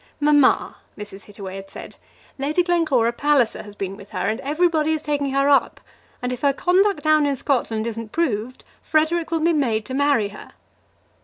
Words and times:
"Mamma," 0.19 0.77
Mrs. 0.97 1.25
Hittaway 1.25 1.57
had 1.57 1.69
said, 1.69 1.95
"Lady 2.39 2.63
Glencora 2.63 3.13
Palliser 3.13 3.61
has 3.61 3.75
been 3.75 3.95
with 3.95 4.09
her, 4.09 4.25
and 4.27 4.39
everybody 4.39 4.93
is 4.93 5.03
taking 5.03 5.29
her 5.29 5.47
up, 5.47 5.79
and 6.23 6.33
if 6.33 6.41
her 6.41 6.53
conduct 6.53 7.03
down 7.03 7.27
in 7.27 7.35
Scotland 7.35 7.85
isn't 7.85 8.11
proved, 8.11 8.63
Frederic 8.81 9.29
will 9.29 9.41
be 9.41 9.53
made 9.53 9.85
to 9.85 9.93
marry 9.93 10.29
her." 10.29 10.53